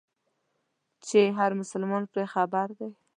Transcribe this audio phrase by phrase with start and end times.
[1.07, 2.89] چې هر مسلمان پرې خبر دی.